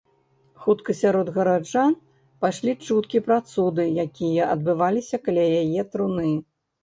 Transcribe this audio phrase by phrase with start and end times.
[0.61, 1.91] Хутка сярод гараджан
[2.45, 6.33] пайшлі чуткі пра цуды, якія адбываліся каля яе труны.